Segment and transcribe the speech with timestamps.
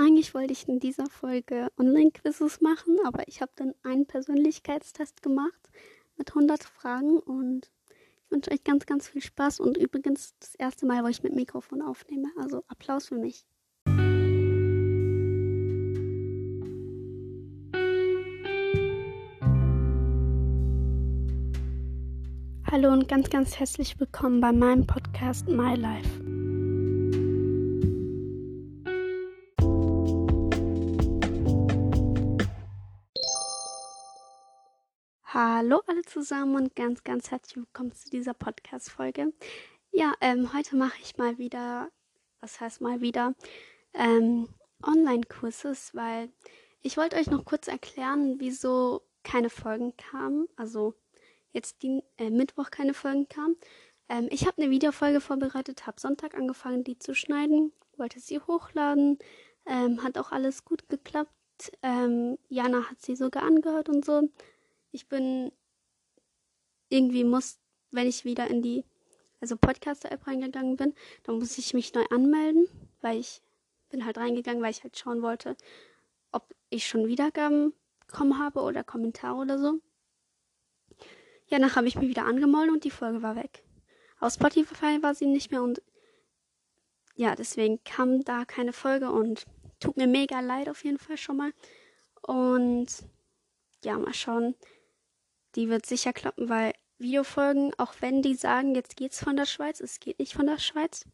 [0.00, 5.70] Eigentlich wollte ich in dieser Folge Online-Quizzes machen, aber ich habe dann einen Persönlichkeitstest gemacht
[6.16, 7.72] mit 100 Fragen und
[8.24, 11.34] ich wünsche euch ganz, ganz viel Spaß und übrigens das erste Mal, wo ich mit
[11.34, 12.28] Mikrofon aufnehme.
[12.38, 13.44] Also Applaus für mich.
[22.70, 26.27] Hallo und ganz, ganz herzlich willkommen bei meinem Podcast My Life.
[35.40, 39.32] Hallo alle zusammen und ganz, ganz herzlich willkommen zu dieser Podcast-Folge.
[39.92, 41.92] Ja, ähm, heute mache ich mal wieder,
[42.40, 43.36] was heißt mal wieder,
[43.94, 44.48] ähm,
[44.82, 46.32] Online-Kurses, weil
[46.82, 50.48] ich wollte euch noch kurz erklären, wieso keine Folgen kamen.
[50.56, 50.94] Also
[51.52, 53.54] jetzt die, äh, Mittwoch keine Folgen kamen.
[54.08, 59.20] Ähm, ich habe eine Videofolge vorbereitet, habe Sonntag angefangen, die zu schneiden, wollte sie hochladen,
[59.66, 61.30] ähm, hat auch alles gut geklappt.
[61.82, 64.28] Ähm, Jana hat sie sogar angehört und so
[64.92, 65.52] ich bin
[66.88, 67.58] irgendwie muss,
[67.90, 68.84] wenn ich wieder in die,
[69.40, 70.94] also Podcaster-App reingegangen bin,
[71.24, 72.66] dann muss ich mich neu anmelden,
[73.00, 73.42] weil ich
[73.90, 75.56] bin halt reingegangen, weil ich halt schauen wollte,
[76.32, 77.72] ob ich schon Wiedergaben
[78.06, 79.80] bekommen habe oder Kommentare oder so.
[81.46, 83.64] Ja, danach habe ich mich wieder angemeldet und die Folge war weg.
[84.20, 85.82] Aus Spotify war sie nicht mehr und
[87.14, 89.44] ja, deswegen kam da keine Folge und
[89.80, 91.52] tut mir mega leid auf jeden Fall schon mal.
[92.22, 92.86] Und
[93.82, 94.54] ja, mal schauen,
[95.54, 99.80] die wird sicher klappen, weil Videofolgen, auch wenn die sagen, jetzt geht's von der Schweiz,
[99.80, 101.04] es geht nicht von der Schweiz.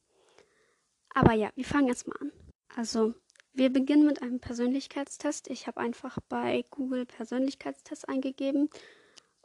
[1.11, 2.33] Aber ja, wir fangen jetzt mal an.
[2.75, 3.15] Also,
[3.53, 5.49] wir beginnen mit einem Persönlichkeitstest.
[5.49, 8.69] Ich habe einfach bei Google Persönlichkeitstest eingegeben.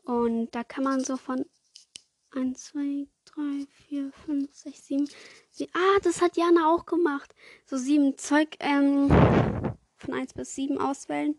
[0.03, 1.45] Und da kann man so von
[2.31, 5.09] 1, 2, 3, 4, 5, 6, 7.
[5.51, 7.35] Sie ah, das hat Jana auch gemacht.
[7.65, 9.09] So sieben Zeug ähm,
[9.97, 11.35] von 1 bis 7 auswählen.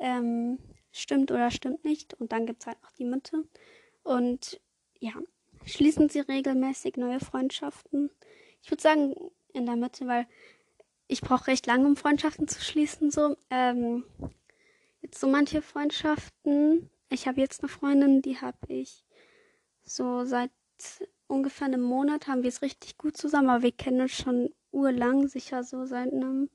[0.00, 0.58] Ähm,
[0.92, 2.14] stimmt oder stimmt nicht.
[2.14, 3.44] Und dann gibt es halt noch die Mitte.
[4.02, 4.60] Und
[4.98, 5.12] ja,
[5.64, 8.10] schließen Sie regelmäßig neue Freundschaften.
[8.62, 9.14] Ich würde sagen
[9.52, 10.26] in der Mitte, weil
[11.08, 13.10] ich brauche recht lange, um Freundschaften zu schließen.
[13.10, 14.04] So, ähm,
[15.02, 16.88] jetzt so manche Freundschaften.
[17.08, 19.04] Ich habe jetzt eine Freundin, die habe ich
[19.82, 20.50] so seit
[21.26, 25.28] ungefähr einem Monat haben wir es richtig gut zusammen, aber wir kennen uns schon urlang,
[25.28, 26.50] sicher so seit einem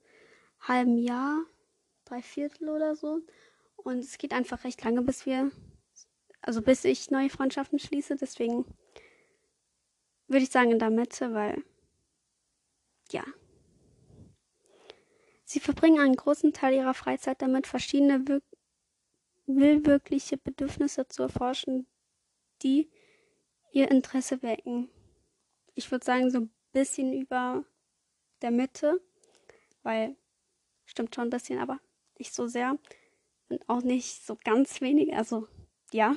[0.60, 1.40] halben Jahr,
[2.06, 3.22] drei Viertel oder so.
[3.86, 5.52] Und es geht einfach recht lange, bis wir,
[6.42, 8.16] also bis ich neue Freundschaften schließe.
[8.16, 8.66] Deswegen
[10.28, 11.64] würde ich sagen in der Mitte, weil,
[13.12, 13.24] ja.
[15.44, 18.42] Sie verbringen einen großen Teil ihrer Freizeit damit, verschiedene wir
[19.46, 21.86] willwirkliche Bedürfnisse zu erforschen,
[22.64, 22.90] die
[23.72, 24.90] ihr Interesse wecken.
[25.76, 27.64] Ich würde sagen, so ein bisschen über
[28.42, 29.00] der Mitte,
[29.84, 30.16] weil
[30.86, 31.80] stimmt schon ein bisschen, aber
[32.18, 32.80] nicht so sehr
[33.50, 35.16] und auch nicht so ganz wenig.
[35.16, 35.48] Also
[35.92, 36.16] ja.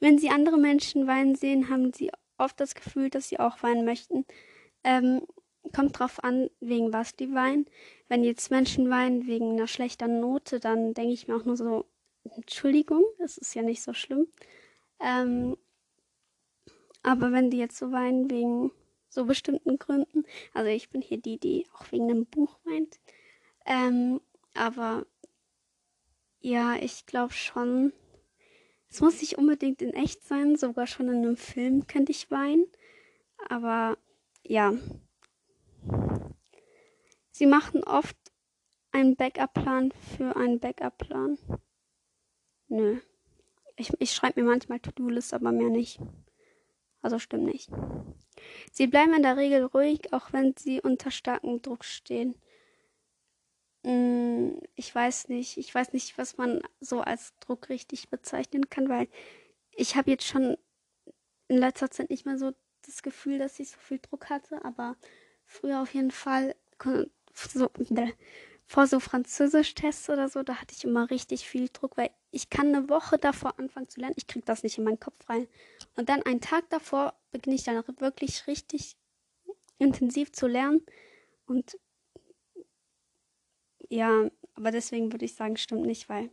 [0.00, 3.84] Wenn sie andere Menschen weinen sehen, haben sie oft das Gefühl, dass sie auch weinen
[3.84, 4.26] möchten.
[4.82, 5.22] Ähm,
[5.72, 7.66] kommt drauf an, wegen was die weinen.
[8.08, 11.86] Wenn jetzt Menschen weinen wegen einer schlechten Note, dann denke ich mir auch nur so,
[12.36, 14.28] Entschuldigung, das ist ja nicht so schlimm.
[15.00, 15.56] Ähm,
[17.02, 18.70] aber wenn die jetzt so weinen wegen
[19.08, 22.98] so bestimmten Gründen, also ich bin hier die, die auch wegen einem Buch weint,
[23.66, 24.20] ähm,
[24.54, 25.06] aber
[26.44, 27.94] ja, ich glaube schon.
[28.90, 32.66] Es muss nicht unbedingt in echt sein, sogar schon in einem Film könnte ich weinen.
[33.48, 33.96] Aber
[34.42, 34.74] ja.
[37.30, 38.16] Sie machen oft
[38.92, 41.38] einen Backup-Plan für einen Backup-Plan.
[42.68, 43.00] Nö.
[43.76, 45.98] Ich, ich schreibe mir manchmal To-Do-List, aber mehr nicht.
[47.00, 47.70] Also stimmt nicht.
[48.70, 52.34] Sie bleiben in der Regel ruhig, auch wenn sie unter starkem Druck stehen.
[53.84, 58.88] Mm, ich weiß nicht, ich weiß nicht, was man so als Druck richtig bezeichnen kann,
[58.88, 59.08] weil
[59.72, 60.56] ich habe jetzt schon
[61.48, 62.52] in letzter Zeit nicht mehr so
[62.86, 64.96] das Gefühl, dass ich so viel Druck hatte, aber
[65.44, 66.56] früher auf jeden Fall
[67.34, 67.70] so,
[68.66, 72.74] vor so Französisch-Tests oder so, da hatte ich immer richtig viel Druck, weil ich kann
[72.74, 75.46] eine Woche davor anfangen zu lernen, ich kriege das nicht in meinen Kopf rein.
[75.96, 78.96] Und dann einen Tag davor beginne ich dann wirklich richtig
[79.78, 80.82] intensiv zu lernen.
[81.46, 81.78] Und
[83.88, 86.30] ja, aber deswegen würde ich sagen, stimmt nicht, weil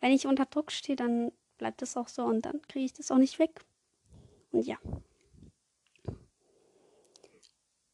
[0.00, 3.10] wenn ich unter Druck stehe, dann bleibt es auch so und dann kriege ich das
[3.10, 3.64] auch nicht weg.
[4.50, 4.78] Und ja.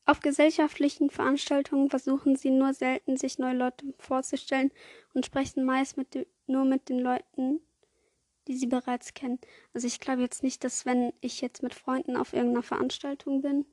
[0.04, 4.70] Auf gesellschaftlichen Veranstaltungen versuchen sie nur selten, sich neue Leute vorzustellen
[5.14, 7.60] und sprechen meist mit nur mit den Leuten,
[8.46, 9.40] die sie bereits kennen.
[9.74, 13.66] Also ich glaube jetzt nicht, dass wenn ich jetzt mit Freunden auf irgendeiner Veranstaltung bin,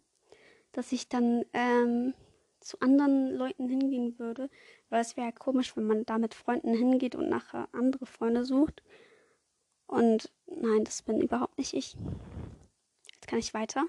[0.71, 2.15] dass ich dann ähm,
[2.61, 4.49] zu anderen Leuten hingehen würde,
[4.93, 8.45] weil es wäre ja komisch, wenn man da mit Freunden hingeht und nachher andere Freunde
[8.45, 8.83] sucht.
[9.87, 11.97] Und nein, das bin überhaupt nicht ich.
[13.11, 13.85] Jetzt kann ich weiter.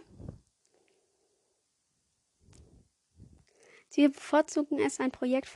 [3.90, 5.46] Sie bevorzugen es, ein Projekt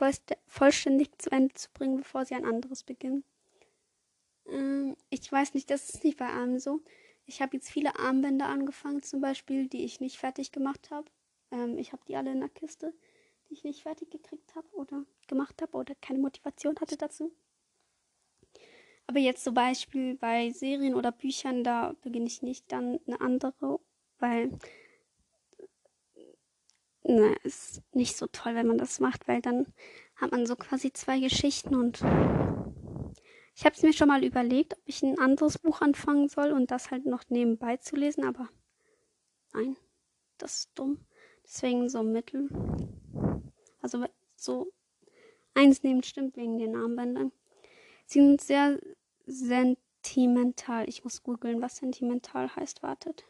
[0.47, 3.25] vollständig zu Ende zu bringen, bevor sie ein anderes beginnen.
[4.51, 6.83] Ähm, ich weiß nicht, das ist nicht bei allem so.
[7.25, 11.11] Ich habe jetzt viele Armbänder angefangen, zum Beispiel, die ich nicht fertig gemacht habe.
[11.51, 12.93] Ähm, ich habe die alle in der Kiste,
[13.49, 17.33] die ich nicht fertig gekriegt habe oder gemacht habe oder keine Motivation hatte dazu.
[19.07, 23.81] Aber jetzt zum Beispiel bei Serien oder Büchern, da beginne ich nicht dann eine andere,
[24.19, 24.51] weil
[27.05, 29.73] ne, ist nicht so toll, wenn man das macht, weil dann
[30.17, 32.03] hat man so quasi zwei Geschichten und
[33.55, 36.71] ich habe es mir schon mal überlegt, ob ich ein anderes Buch anfangen soll und
[36.71, 38.49] das halt noch nebenbei zu lesen, aber
[39.53, 39.77] nein,
[40.37, 41.05] das ist dumm.
[41.45, 42.49] Deswegen so mittel.
[43.81, 44.05] Also
[44.37, 44.73] so
[45.55, 47.33] eins nehmen stimmt wegen den Armbändern.
[48.07, 48.81] Sie sind sehr
[49.27, 50.89] sentimental.
[50.89, 52.83] Ich muss googeln, was sentimental heißt.
[52.83, 53.25] Wartet.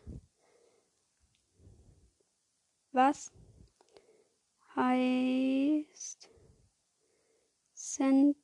[2.92, 3.32] Was
[4.76, 6.30] heißt
[7.74, 8.36] sentimental?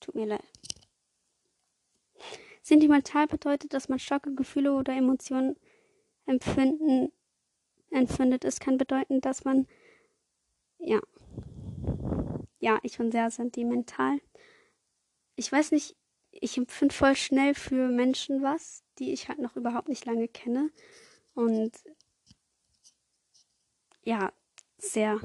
[0.00, 0.44] Tut mir leid.
[2.62, 5.56] Sentimental bedeutet, dass man starke Gefühle oder Emotionen
[6.26, 7.12] empfinden,
[7.90, 8.44] empfindet.
[8.44, 9.66] Es kann bedeuten, dass man,
[10.78, 11.00] ja,
[12.58, 14.20] ja, ich bin sehr sentimental.
[15.36, 15.96] Ich weiß nicht,
[16.30, 20.70] ich empfinde voll schnell für Menschen was, die ich halt noch überhaupt nicht lange kenne.
[21.34, 21.72] Und
[24.02, 24.32] ja,
[24.78, 25.20] sehr.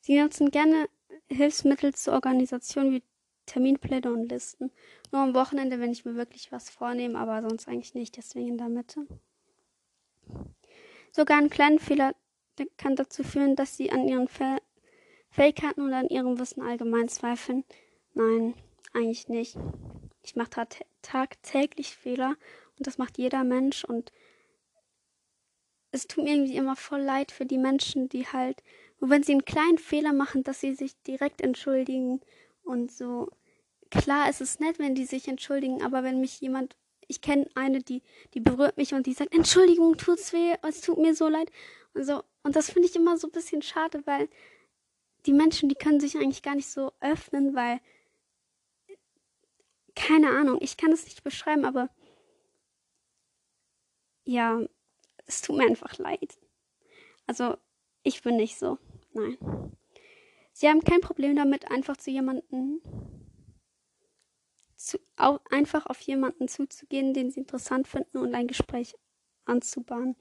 [0.00, 0.88] Sie nutzen gerne
[1.28, 3.02] Hilfsmittel zur Organisation wie
[3.46, 4.70] Terminpläne und Listen.
[5.12, 8.58] Nur am Wochenende, wenn ich mir wirklich was vornehme, aber sonst eigentlich nicht, deswegen in
[8.58, 9.06] der Mitte.
[11.12, 12.14] Sogar ein kleiner Fehler
[12.76, 14.28] kann dazu führen, dass sie an ihren
[15.30, 17.64] Fähigkeiten und an ihrem Wissen allgemein zweifeln.
[18.14, 18.54] Nein,
[18.92, 19.56] eigentlich nicht.
[20.22, 20.66] Ich mache
[21.02, 22.36] tagtäglich Fehler
[22.78, 24.12] und das macht jeder Mensch und
[25.92, 28.62] es tut mir irgendwie immer voll leid für die Menschen, die halt,
[29.00, 32.20] nur wenn sie einen kleinen Fehler machen, dass sie sich direkt entschuldigen
[32.62, 33.30] und so.
[33.90, 36.76] Klar, es ist nett, wenn die sich entschuldigen, aber wenn mich jemand,
[37.10, 38.02] ich kenne eine, die,
[38.34, 41.50] die berührt mich und die sagt, Entschuldigung, tut's weh, es tut mir so leid
[41.92, 42.22] und so.
[42.44, 44.28] Und das finde ich immer so ein bisschen schade, weil
[45.26, 47.80] die Menschen, die können sich eigentlich gar nicht so öffnen, weil
[49.96, 51.90] keine Ahnung, ich kann es nicht beschreiben, aber
[54.24, 54.60] ja,
[55.26, 56.38] es tut mir einfach leid.
[57.26, 57.56] Also,
[58.04, 58.78] ich bin nicht so.
[59.12, 59.36] Nein.
[60.52, 62.80] Sie haben kein Problem damit, einfach zu jemanden
[64.90, 68.96] zu, auch einfach auf jemanden zuzugehen, den sie interessant finden und ein Gespräch
[69.44, 70.16] anzubahnen.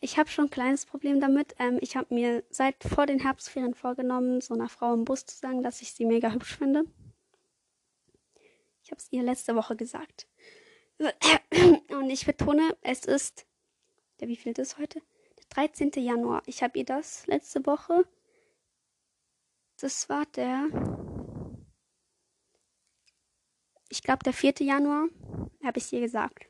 [0.00, 1.54] Ich habe schon ein kleines Problem damit.
[1.58, 5.36] Ähm, ich habe mir seit vor den Herbstferien vorgenommen, so einer Frau im Bus zu
[5.36, 6.84] sagen, dass ich sie mega hübsch finde.
[8.82, 10.26] Ich habe es ihr letzte Woche gesagt.
[11.90, 13.46] Und ich betone, es ist
[14.22, 15.02] der wie viel ist heute?
[15.36, 15.90] Der 13.
[15.96, 16.44] Januar.
[16.46, 18.06] Ich habe ihr das letzte Woche.
[19.80, 20.68] Das war der.
[23.92, 24.54] Ich glaube, der 4.
[24.60, 25.08] Januar
[25.62, 26.46] habe ich ihr gesagt.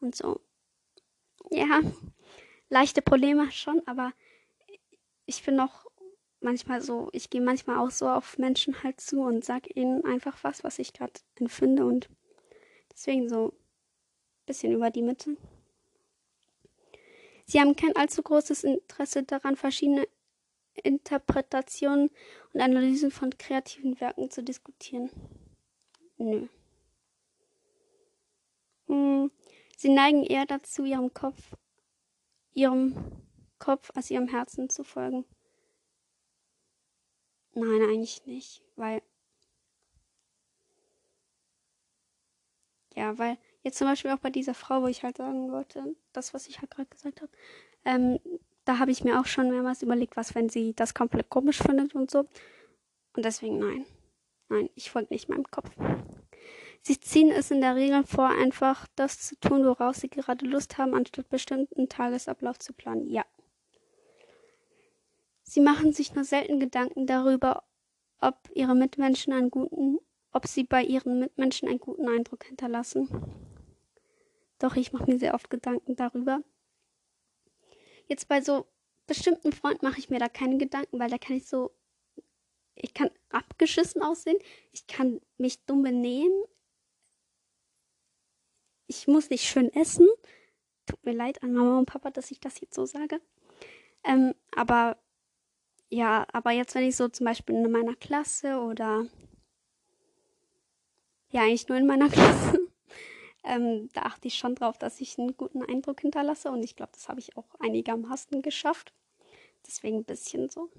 [0.00, 0.40] Und so.
[1.48, 1.80] Ja,
[2.68, 4.12] leichte Probleme schon, aber
[5.26, 5.86] ich bin noch
[6.40, 10.42] manchmal so, ich gehe manchmal auch so auf Menschen halt zu und sag ihnen einfach
[10.42, 12.08] was, was ich gerade empfinde und
[12.92, 15.36] deswegen so ein bisschen über die Mitte.
[17.46, 20.08] Sie haben kein allzu großes Interesse daran, verschiedene
[20.82, 22.10] Interpretationen
[22.52, 25.10] und Analysen von kreativen Werken zu diskutieren.
[26.18, 26.48] Nö.
[28.88, 29.30] Hm.
[29.76, 31.54] Sie neigen eher dazu, ihrem Kopf,
[32.52, 32.94] ihrem
[33.58, 35.24] Kopf als ihrem Herzen zu folgen.
[37.54, 39.02] Nein, eigentlich nicht, weil
[42.94, 46.32] ja, weil Jetzt zum Beispiel auch bei dieser Frau, wo ich halt sagen wollte, das,
[46.32, 47.30] was ich halt gerade gesagt habe,
[47.84, 48.18] ähm,
[48.64, 51.94] da habe ich mir auch schon mehrmals überlegt, was, wenn sie das komplett komisch findet
[51.94, 52.20] und so.
[53.14, 53.84] Und deswegen nein.
[54.48, 55.70] Nein, ich folge nicht meinem Kopf.
[56.82, 60.78] Sie ziehen es in der Regel vor, einfach das zu tun, woraus sie gerade Lust
[60.78, 63.08] haben, anstatt bestimmten Tagesablauf zu planen.
[63.10, 63.24] Ja.
[65.42, 67.64] Sie machen sich nur selten Gedanken darüber,
[68.20, 69.98] ob ihre Mitmenschen einen guten,
[70.32, 73.08] ob sie bei ihren Mitmenschen einen guten Eindruck hinterlassen.
[74.58, 76.42] Doch ich mache mir sehr oft Gedanken darüber.
[78.06, 78.66] Jetzt bei so
[79.06, 81.70] bestimmten Freunden mache ich mir da keine Gedanken, weil da kann ich so,
[82.82, 84.38] ich kann abgeschissen aussehen,
[84.72, 86.44] ich kann mich dumm benehmen,
[88.86, 90.08] ich muss nicht schön essen,
[90.86, 93.20] tut mir leid an Mama und Papa, dass ich das jetzt so sage.
[94.04, 94.96] Ähm, aber
[95.90, 99.06] ja, aber jetzt, wenn ich so zum Beispiel in meiner Klasse oder
[101.30, 102.60] ja, eigentlich nur in meiner Klasse,
[103.44, 106.92] ähm, da achte ich schon drauf, dass ich einen guten Eindruck hinterlasse und ich glaube,
[106.92, 108.92] das habe ich auch einigermaßen geschafft.
[109.66, 110.70] Deswegen ein bisschen so.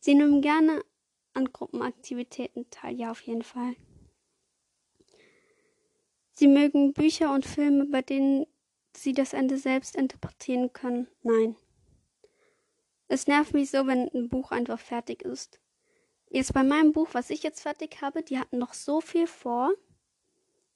[0.00, 0.82] Sie nehmen gerne
[1.38, 3.76] an Gruppenaktivitäten teil, ja, auf jeden Fall.
[6.32, 8.46] Sie mögen Bücher und Filme, bei denen
[8.94, 11.08] Sie das Ende selbst interpretieren können.
[11.22, 11.56] Nein.
[13.06, 15.60] Es nervt mich so, wenn ein Buch einfach fertig ist.
[16.30, 19.72] Jetzt bei meinem Buch, was ich jetzt fertig habe, die hatten noch so viel vor,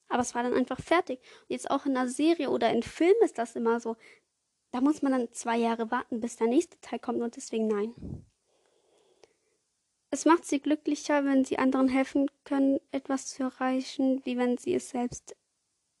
[0.07, 1.19] aber es war dann einfach fertig.
[1.41, 3.97] Und jetzt auch in einer Serie oder in Film ist das immer so.
[4.71, 7.93] Da muss man dann zwei Jahre warten, bis der nächste Teil kommt und deswegen nein.
[10.13, 14.75] Es macht sie glücklicher, wenn sie anderen helfen können, etwas zu erreichen, wie wenn sie
[14.75, 15.35] es selbst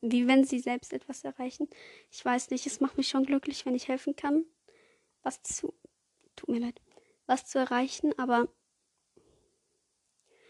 [0.01, 1.67] wie wenn sie selbst etwas erreichen.
[2.11, 4.45] Ich weiß nicht, es macht mich schon glücklich, wenn ich helfen kann,
[5.23, 5.73] was zu,
[6.35, 6.79] tut mir leid,
[7.25, 8.49] was zu erreichen, aber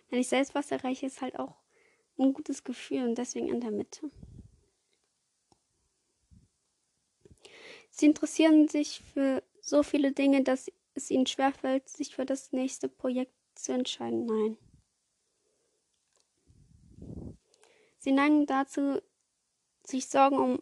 [0.09, 1.55] wenn ich selbst was erreiche, ist halt auch
[2.19, 4.11] ein gutes Gefühl und deswegen in der Mitte.
[7.91, 12.89] Sie interessieren sich für so viele Dinge, dass es ihnen schwerfällt, sich für das nächste
[12.89, 14.25] Projekt zu entscheiden.
[14.25, 14.57] Nein.
[17.99, 19.01] Sie neigen dazu,
[19.85, 20.61] sich Sorgen um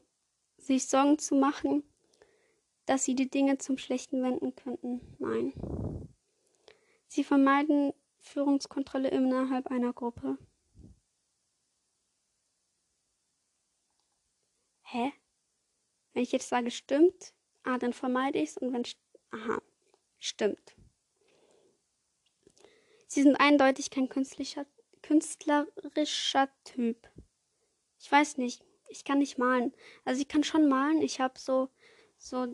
[0.57, 1.83] sich Sorgen zu machen,
[2.85, 5.01] dass sie die Dinge zum Schlechten wenden könnten.
[5.17, 5.53] Nein.
[7.07, 10.37] Sie vermeiden Führungskontrolle innerhalb einer Gruppe.
[14.83, 15.11] Hä?
[16.13, 17.33] Wenn ich jetzt sage stimmt,
[17.63, 18.83] ah, dann vermeide ich es und wenn
[19.31, 19.61] aha,
[20.19, 20.75] stimmt.
[23.13, 24.65] Sie sind eindeutig kein künstlicher,
[25.01, 27.09] künstlerischer Typ.
[27.99, 29.73] Ich weiß nicht, ich kann nicht malen.
[30.05, 31.01] Also ich kann schon malen.
[31.01, 31.67] Ich habe so,
[32.17, 32.47] so,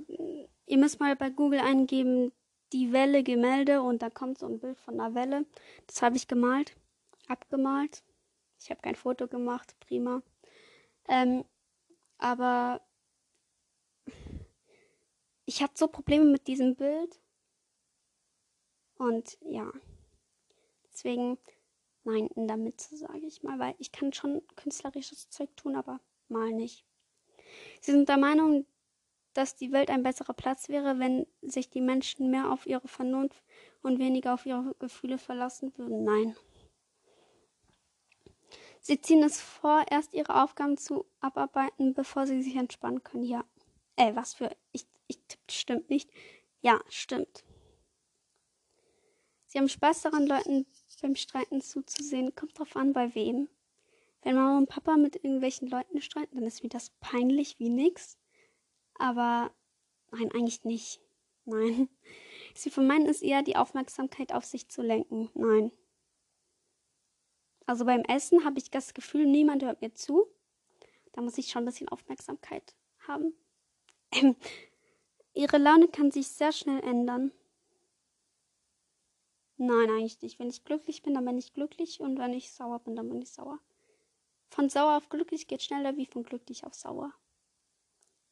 [0.66, 2.32] ihr müsst mal bei Google eingeben,
[2.74, 5.46] die Welle Gemälde und da kommt so ein Bild von einer Welle.
[5.86, 6.76] Das habe ich gemalt,
[7.28, 8.02] abgemalt.
[8.60, 10.24] Ich habe kein Foto gemacht, prima.
[11.08, 11.46] Ähm,
[12.18, 12.82] aber
[15.46, 17.22] ich hatte so Probleme mit diesem Bild.
[18.98, 19.72] Und ja,
[20.98, 21.38] deswegen
[22.04, 26.00] nein in der Mitte, sage ich mal, weil ich kann schon künstlerisches Zeug tun, aber
[26.28, 26.86] mal nicht.
[27.82, 28.66] Sie sind der Meinung,
[29.34, 33.44] dass die Welt ein besserer Platz wäre, wenn sich die Menschen mehr auf ihre Vernunft
[33.84, 36.04] und weniger auf ihre Gefühle verlassen würden.
[36.04, 36.36] Nein.
[38.80, 43.24] Sie ziehen es vor, erst ihre Aufgaben zu abarbeiten, bevor sie sich entspannen können.
[43.24, 43.46] Ja.
[43.96, 44.50] Äh, was für.
[44.72, 46.10] Ich, ich tippt, stimmt nicht.
[46.62, 47.44] Ja, stimmt.
[49.48, 50.66] Sie haben Spaß daran, Leuten
[51.02, 52.36] beim Streiten zuzusehen.
[52.36, 53.50] Kommt drauf an, bei wem.
[54.24, 58.18] Wenn Mama und Papa mit irgendwelchen Leuten streiten, dann ist mir das peinlich wie nix.
[58.96, 59.52] Aber
[60.12, 61.00] nein, eigentlich nicht.
[61.46, 61.90] Nein.
[62.56, 65.30] Sie vermeiden es eher, die Aufmerksamkeit auf sich zu lenken.
[65.34, 65.72] Nein.
[67.66, 70.28] Also beim Essen habe ich das Gefühl, niemand hört mir zu.
[71.14, 72.76] Da muss ich schon ein bisschen Aufmerksamkeit
[73.08, 73.34] haben.
[75.34, 77.32] Ihre Laune kann sich sehr schnell ändern.
[79.58, 80.38] Nein, eigentlich nicht.
[80.40, 83.22] Wenn ich glücklich bin, dann bin ich glücklich und wenn ich sauer bin, dann bin
[83.22, 83.60] ich sauer.
[84.50, 87.12] Von sauer auf glücklich geht schneller wie von glücklich auf sauer.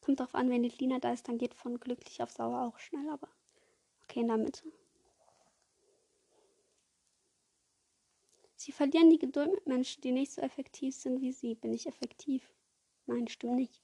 [0.00, 2.78] Kommt drauf an, wenn die Lina da ist, dann geht von glücklich auf sauer auch
[2.78, 3.28] schnell, aber
[4.04, 4.62] okay, in der Mitte.
[8.54, 11.56] Sie verlieren die Geduld mit Menschen, die nicht so effektiv sind wie sie.
[11.56, 12.52] Bin ich effektiv?
[13.06, 13.82] Nein, stimmt nicht.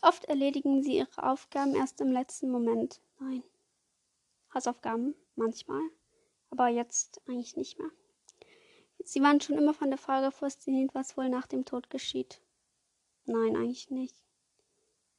[0.00, 3.00] Oft erledigen sie ihre Aufgaben erst im letzten Moment.
[3.18, 3.42] Nein.
[4.52, 5.82] Hausaufgaben manchmal,
[6.50, 7.90] aber jetzt eigentlich nicht mehr.
[9.04, 12.40] Sie waren schon immer von der Frage fasziniert, was wohl nach dem Tod geschieht.
[13.26, 14.16] Nein, eigentlich nicht.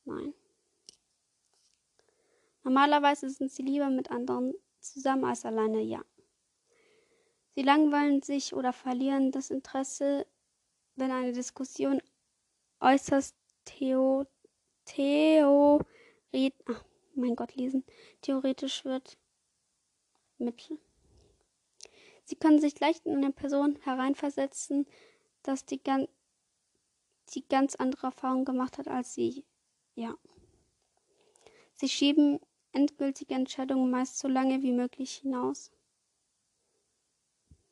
[0.06, 0.34] Nein.
[2.64, 6.04] Normalerweise sind sie lieber mit anderen zusammen als alleine, ja.
[7.56, 10.26] Sie langweilen sich oder verlieren das Interesse,
[10.96, 12.02] wenn eine Diskussion
[12.80, 14.26] äußerst theo,
[14.86, 15.86] theoret,
[16.66, 16.84] ach,
[17.16, 17.86] mein Gott, lesen,
[18.22, 19.18] theoretisch wird.
[20.38, 20.80] Mittel.
[22.25, 24.88] Sie können sich leicht in eine Person hereinversetzen,
[25.44, 26.08] dass die, gan
[27.34, 29.46] die ganz andere Erfahrungen gemacht hat als sie.
[29.96, 30.15] Ja.
[31.74, 32.39] Sie schieben
[32.72, 35.72] endgültige Entscheidungen meist so lange wie möglich hinaus.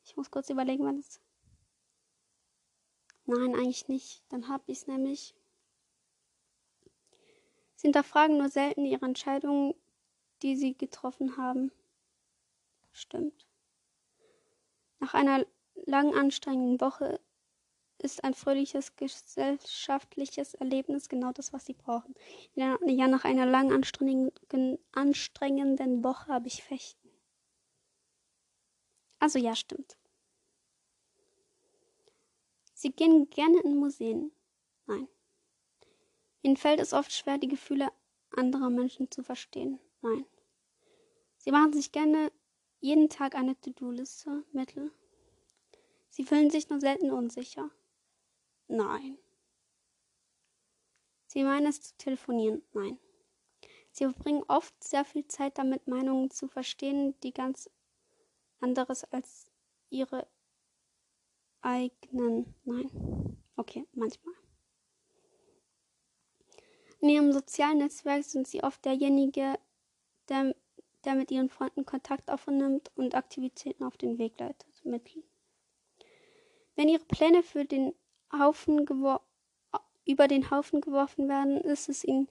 [0.04, 1.20] Ich muss kurz überlegen, wann es.
[3.26, 4.22] Nein, eigentlich nicht.
[4.28, 5.34] Dann habe ich es nämlich.
[7.76, 9.74] Sie hinterfragen nur selten ihre Entscheidungen,
[10.42, 11.72] die sie getroffen haben.
[12.94, 13.46] Stimmt.
[15.00, 17.20] Nach einer langen anstrengenden Woche
[17.98, 22.14] ist ein fröhliches gesellschaftliches Erlebnis genau das, was sie brauchen.
[22.54, 27.10] Ja, ja nach einer langen, anstrengenden, anstrengenden Woche habe ich Fechten.
[29.18, 29.96] Also ja, stimmt.
[32.74, 34.30] Sie gehen gerne in Museen.
[34.86, 35.08] Nein.
[36.42, 37.88] Ihnen fällt es oft schwer, die Gefühle
[38.30, 39.80] anderer Menschen zu verstehen.
[40.00, 40.24] Nein.
[41.38, 42.30] Sie machen sich gerne
[42.84, 44.44] jeden Tag eine To-Do-Liste.
[44.52, 44.92] Mittel.
[46.10, 47.70] Sie fühlen sich nur selten unsicher.
[48.68, 49.16] Nein.
[51.26, 52.62] Sie meinen es zu telefonieren?
[52.74, 52.98] Nein.
[53.90, 57.70] Sie verbringen oft sehr viel Zeit damit, Meinungen zu verstehen, die ganz
[58.60, 59.46] anderes als
[59.88, 60.28] ihre
[61.62, 62.54] eigenen.
[62.64, 63.38] Nein.
[63.56, 64.34] Okay, manchmal.
[67.00, 69.58] In ihrem sozialen Netzwerk sind sie oft derjenige,
[70.28, 70.54] der,
[71.04, 74.66] der mit ihren Freunden Kontakt aufnimmt und Aktivitäten auf den Weg leitet.
[76.76, 77.94] Wenn ihre Pläne für den
[78.32, 78.86] Haufen
[80.04, 82.28] über den Haufen geworfen werden, ist es ihnen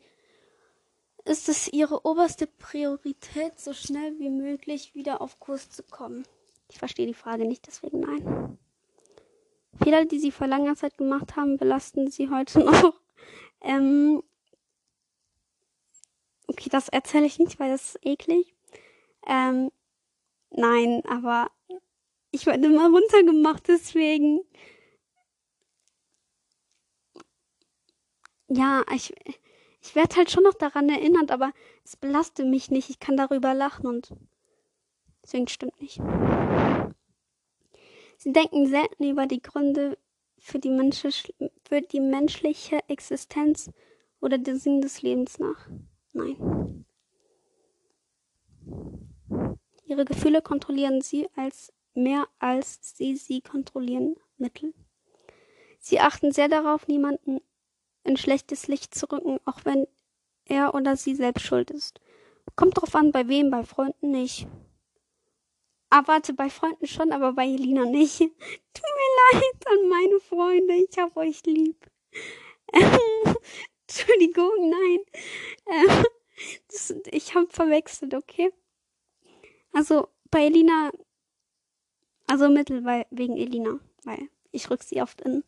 [1.26, 6.24] ist es ihre oberste Priorität, so schnell wie möglich wieder auf Kurs zu kommen.
[6.70, 8.58] Ich verstehe die Frage nicht, deswegen nein.
[9.82, 12.94] Fehler, die sie vor langer Zeit gemacht haben, belasten sie heute noch.
[13.62, 14.22] Ähm
[16.48, 18.53] okay, das erzähle ich nicht, weil das ist eklig.
[19.28, 19.72] Ähm
[20.52, 21.50] nein, aber
[22.32, 24.42] ich werde immer runtergemacht, deswegen.
[28.48, 29.14] Ja, ich,
[29.82, 31.52] ich werde halt schon noch daran erinnert, aber
[31.84, 32.90] es belastet mich nicht.
[32.90, 34.14] Ich kann darüber lachen und
[35.24, 36.00] deswegen stimmt nicht.
[38.18, 39.98] Sie denken selten über die Gründe
[40.40, 40.70] für die,
[41.64, 43.70] für die menschliche Existenz
[44.22, 45.68] oder den Sinn des Lebens nach.
[46.14, 46.86] Nein.
[49.86, 54.74] Ihre Gefühle kontrollieren sie als mehr als sie sie kontrollieren Mittel.
[55.80, 57.42] Sie achten sehr darauf, niemanden
[58.04, 59.88] in schlechtes Licht zu rücken, auch wenn
[60.46, 62.00] er oder sie selbst schuld ist.
[62.56, 64.48] Kommt drauf an, bei wem, bei Freunden nicht.
[65.90, 68.20] Ah, warte, bei Freunden schon, aber bei Elina nicht.
[68.20, 68.32] Tut
[68.84, 71.78] mir leid an meine Freunde, ich hab euch lieb.
[73.88, 75.00] Entschuldigung, nein.
[75.68, 76.06] Ähm,
[76.70, 78.52] das, ich hab verwechselt, okay?
[79.74, 80.92] Also, bei Elina
[82.28, 83.80] also Mittel, weil, wegen Elina.
[84.04, 85.44] Weil ich rück sie oft in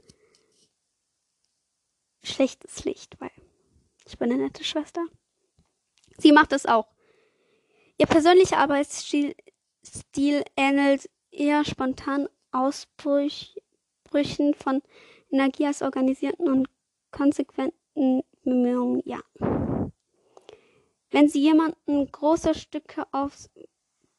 [2.24, 3.32] schlechtes Licht, weil
[4.06, 5.06] ich bin eine nette Schwester.
[6.18, 6.88] Sie macht es auch.
[7.98, 9.36] Ihr persönlicher Arbeitsstil
[9.86, 13.62] Stil ähnelt eher spontan Ausbrüchen
[14.56, 14.82] von
[15.30, 16.68] Energie als organisierten und
[17.12, 19.20] konsequenten Bemühungen, ja.
[21.12, 23.50] Wenn sie jemanden große Stücke aufs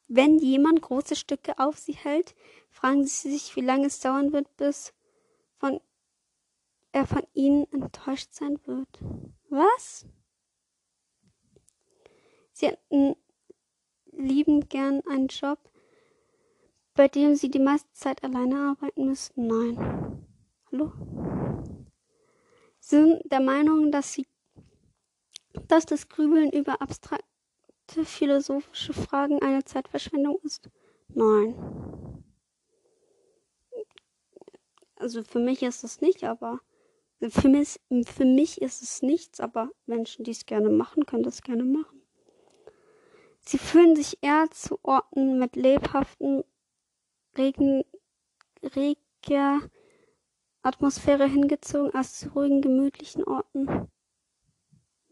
[0.07, 2.35] wenn jemand große Stücke auf sie hält,
[2.69, 4.93] fragen sie sich, wie lange es dauern wird, bis
[5.57, 5.79] von
[6.91, 8.87] er von ihnen enttäuscht sein wird.
[9.49, 10.05] Was?
[12.53, 13.15] Sie hätten
[14.11, 15.59] lieben gern einen Job,
[16.95, 19.45] bei dem sie die meiste Zeit alleine arbeiten müssten.
[19.45, 20.25] Nein.
[20.71, 20.91] Hallo?
[22.79, 24.25] Sie sind der Meinung, dass sie
[25.67, 27.25] dass das Grübeln über abstrakte
[27.91, 30.69] philosophische Fragen eine Zeitverschwendung ist?
[31.09, 31.55] Nein.
[34.95, 36.59] Also für mich ist es nicht, aber
[37.29, 41.41] für mich, für mich ist es nichts, aber Menschen, die es gerne machen, können das
[41.41, 42.01] gerne machen.
[43.41, 46.43] Sie fühlen sich eher zu Orten mit lebhaften,
[47.37, 47.83] regen,
[48.61, 49.61] reger
[50.61, 53.89] Atmosphäre hingezogen als zu ruhigen, gemütlichen Orten.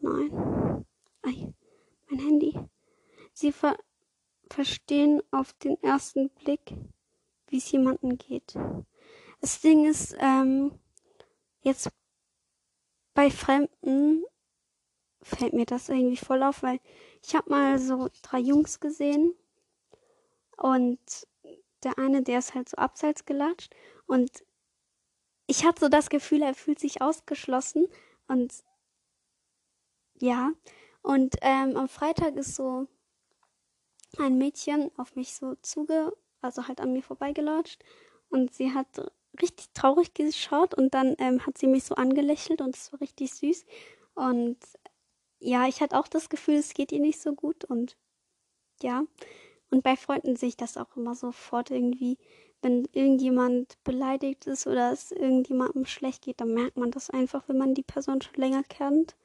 [0.02, 0.86] Nein.
[1.22, 1.54] Ei
[2.10, 2.60] mein Handy.
[3.34, 3.78] Sie ver
[4.52, 6.76] verstehen auf den ersten Blick,
[7.48, 8.56] wie es jemandem geht.
[9.42, 10.80] Das Ding ist, ähm,
[11.62, 11.90] jetzt
[13.16, 14.24] bei Fremden
[15.22, 16.80] fällt mir das irgendwie voll auf, weil
[17.24, 19.34] ich habe mal so drei Jungs gesehen
[20.58, 21.00] und
[21.84, 24.44] der eine, der ist halt so abseits gelatscht und
[25.48, 27.88] ich hatte so das Gefühl, er fühlt sich ausgeschlossen
[28.28, 28.54] und
[30.20, 30.52] ja,
[31.06, 32.88] und ähm, am Freitag ist so
[34.18, 37.84] ein Mädchen auf mich so zuge, also halt an mir vorbeigelatscht.
[38.30, 38.88] Und sie hat
[39.40, 43.36] richtig traurig geschaut und dann ähm, hat sie mich so angelächelt und es war richtig
[43.36, 43.68] süß.
[44.16, 44.58] Und
[45.38, 47.98] ja, ich hatte auch das Gefühl, es geht ihr nicht so gut und
[48.82, 49.04] ja.
[49.70, 52.18] Und bei Freunden sehe ich das auch immer sofort irgendwie,
[52.64, 57.60] wenn irgendjemand beleidigt ist oder es irgendjemandem schlecht geht, dann merkt man das einfach, wenn
[57.60, 59.16] man die Person schon länger kennt.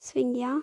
[0.00, 0.62] Deswegen ja.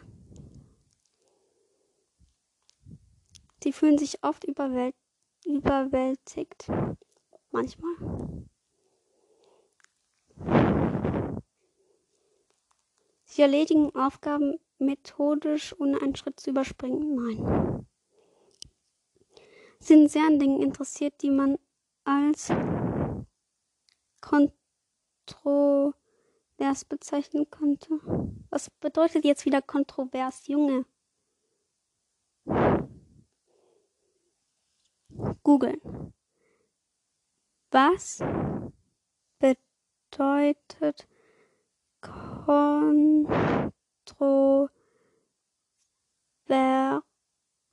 [3.66, 4.94] Sie fühlen sich oft überwält
[5.44, 6.68] überwältigt.
[7.50, 7.96] Manchmal.
[13.24, 17.16] Sie erledigen Aufgaben methodisch, ohne einen Schritt zu überspringen.
[17.16, 17.88] Nein.
[19.80, 21.58] Sie sind sehr an Dingen interessiert, die man
[22.04, 22.54] als
[24.22, 25.96] kontrovers
[26.88, 28.00] bezeichnen könnte.
[28.52, 30.86] Was bedeutet jetzt wieder kontrovers, Junge?
[35.46, 36.12] Googeln.
[37.70, 38.20] Was
[39.38, 41.08] bedeutet
[42.02, 43.30] kontrovers?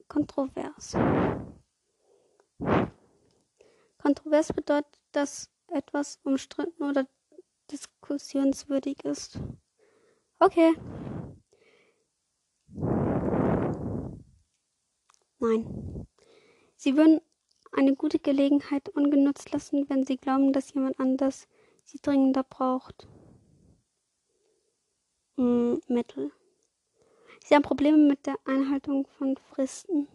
[0.06, 0.96] kontrovers?
[3.96, 7.08] Kontrovers bedeutet, dass etwas umstritten oder
[7.70, 9.40] diskussionswürdig ist.
[10.38, 10.74] Okay.
[15.38, 16.06] Nein.
[16.76, 17.22] Sie würden
[17.72, 21.48] eine gute Gelegenheit ungenutzt lassen, wenn sie glauben, dass jemand anders
[21.84, 23.08] sie dringender braucht.
[25.36, 26.30] Hm, Mittel.
[27.44, 30.06] Sie haben Probleme mit der Einhaltung von Fristen.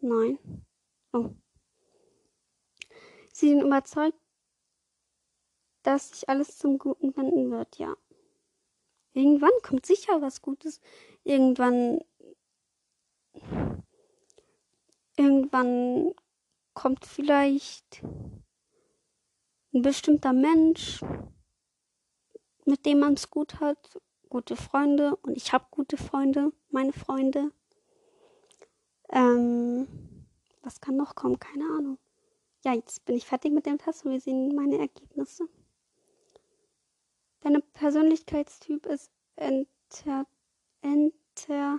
[0.00, 0.38] Nein.
[1.12, 1.30] Oh.
[3.32, 4.18] Sie sind überzeugt,
[5.82, 7.96] dass sich alles zum Guten wenden wird, ja.
[9.12, 10.80] Irgendwann kommt sicher was Gutes.
[11.24, 12.00] Irgendwann.
[15.16, 16.14] Irgendwann
[16.80, 18.02] kommt vielleicht
[19.74, 21.02] ein bestimmter Mensch,
[22.64, 27.52] mit dem man es gut hat, gute Freunde und ich habe gute Freunde, meine Freunde.
[29.10, 29.86] Ähm,
[30.62, 31.38] was kann noch kommen?
[31.38, 31.98] Keine Ahnung.
[32.64, 35.50] Ja, jetzt bin ich fertig mit dem Test und wir sehen meine Ergebnisse.
[37.42, 40.24] Deine Persönlichkeitstyp ist Enter,
[40.80, 41.78] Enter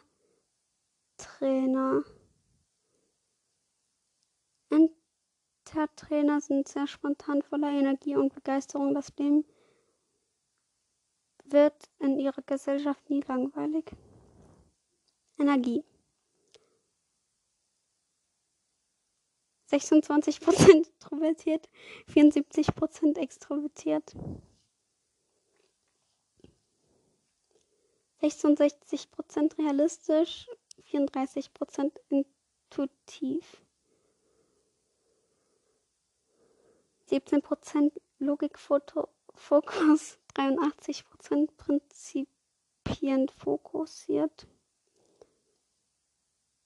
[1.17, 2.03] Trainer.
[4.71, 8.93] Entertrainer sind sehr spontan, voller Energie und Begeisterung.
[8.93, 9.45] Das Leben
[11.45, 13.91] wird in ihrer Gesellschaft nie langweilig.
[15.37, 15.83] Energie.
[19.71, 21.69] 26% introvertiert,
[22.07, 24.13] 74% extrovertiert.
[28.21, 30.47] 66% realistisch,
[30.91, 33.63] 34% intuitiv.
[37.11, 44.47] 17% Logikfokus, 83% prinzipient fokussiert.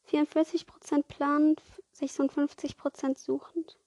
[0.08, 1.64] 44% planend,
[1.96, 3.78] 56% suchend.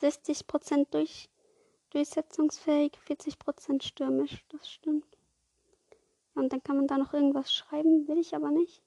[0.00, 1.30] 60% durch,
[1.90, 4.44] durchsetzungsfähig, 40% stürmisch.
[4.48, 5.06] Das stimmt.
[6.34, 8.82] Und dann kann man da noch irgendwas schreiben, will ich aber nicht.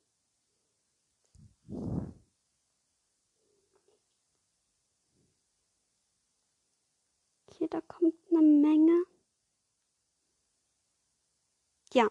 [7.65, 9.06] Okay, da kommt eine Menge.
[11.93, 12.10] Ja,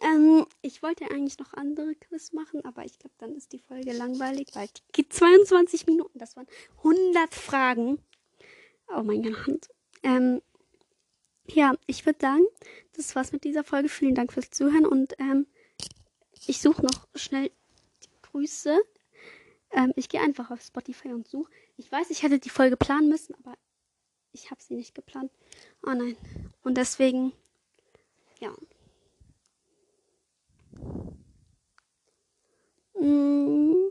[0.00, 3.92] ähm, ich wollte eigentlich noch andere Quiz machen, aber ich glaube, dann ist die Folge
[3.92, 6.18] langweilig, weil die geht 22 Minuten.
[6.18, 6.46] Das waren
[6.78, 7.98] 100 Fragen.
[8.88, 9.68] Oh meine Hand.
[10.02, 10.42] Ähm,
[11.46, 12.46] ja, ich würde sagen,
[12.96, 13.88] das war's mit dieser Folge.
[13.88, 15.46] Vielen Dank fürs Zuhören und ähm,
[16.46, 17.50] ich suche noch schnell
[18.02, 18.76] die Grüße.
[19.72, 21.52] Ähm, ich gehe einfach auf Spotify und suche.
[21.76, 23.56] Ich weiß, ich hätte die Folge planen müssen, aber
[24.32, 25.30] ich habe sie nicht geplant.
[25.84, 26.16] Oh nein.
[26.62, 27.32] Und deswegen,
[28.40, 28.52] ja.
[32.94, 33.90] Mm.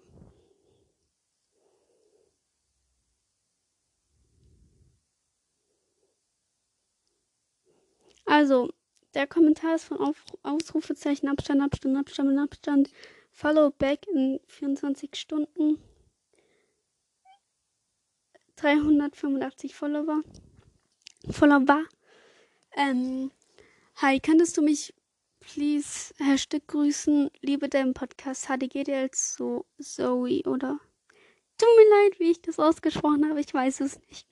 [8.26, 8.70] Also,
[9.16, 12.92] der Kommentar ist von Auf Ausrufezeichen, Abstand, Abstand, Abstand, Abstand.
[13.32, 15.80] Follow back in 24 Stunden.
[18.60, 20.22] 385 Follower.
[21.30, 21.86] Follower.
[22.76, 23.32] Ähm,
[23.96, 24.94] hi, könntest du mich
[25.40, 27.32] please Hashtag grüßen?
[27.42, 30.78] Liebe deinen Podcast HDGDL so Zoe oder
[31.58, 34.28] tut mir leid, wie ich das ausgesprochen habe, ich weiß es nicht.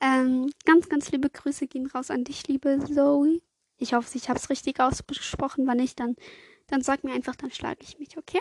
[0.00, 3.40] Ähm, ganz, ganz liebe Grüße gehen raus an dich, liebe Zoe.
[3.78, 5.66] Ich hoffe, ich habe es richtig ausgesprochen.
[5.66, 6.14] Wenn nicht, dann,
[6.68, 8.40] dann sag mir einfach, dann schlage ich mich, okay?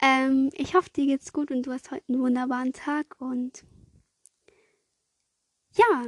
[0.00, 3.64] Ähm, ich hoffe, dir geht's gut und du hast heute einen wunderbaren Tag und
[5.76, 6.04] ja,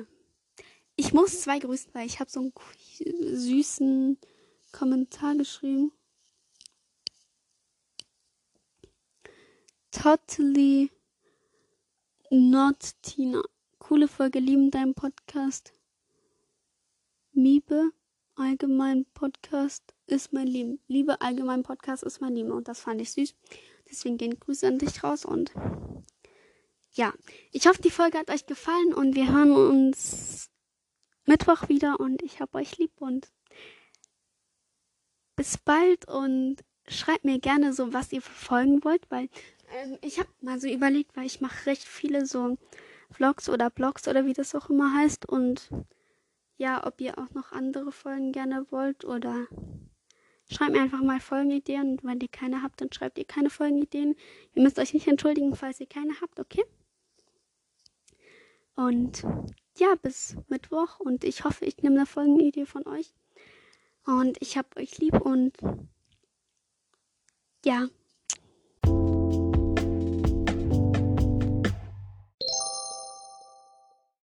[0.96, 2.52] ich muss zwei grüßen, weil ich habe so einen
[3.36, 4.18] süßen
[4.72, 5.92] Kommentar geschrieben.
[9.90, 10.90] Totally
[12.30, 13.42] not Tina.
[13.78, 15.74] Coole Folge, lieben deinen Podcast.
[17.32, 17.90] Miebe,
[18.34, 20.80] allgemein Podcast ist mein Leben.
[20.88, 22.50] Liebe, allgemein Podcast ist mein Leben.
[22.50, 23.34] Und das fand ich süß.
[23.88, 25.52] Deswegen gehen Grüße an dich raus und
[26.96, 27.12] ja,
[27.52, 30.50] ich hoffe, die Folge hat euch gefallen und wir hören uns
[31.26, 33.30] Mittwoch wieder und ich hab euch lieb und
[35.36, 36.56] bis bald und
[36.88, 39.28] schreibt mir gerne so, was ihr verfolgen wollt, weil
[39.74, 42.56] ähm, ich habe mal so überlegt, weil ich mache recht viele so
[43.10, 45.68] Vlogs oder Blogs oder wie das auch immer heißt und
[46.56, 49.46] ja, ob ihr auch noch andere Folgen gerne wollt oder
[50.50, 54.14] schreibt mir einfach mal Folgenideen und wenn ihr keine habt, dann schreibt ihr keine Folgenideen.
[54.54, 56.64] Ihr müsst euch nicht entschuldigen, falls ihr keine habt, okay?
[58.76, 59.24] Und
[59.78, 63.12] ja, bis Mittwoch und ich hoffe, ich nehme eine Folgenidee von euch.
[64.04, 65.56] Und ich hab euch lieb und
[67.64, 67.88] ja,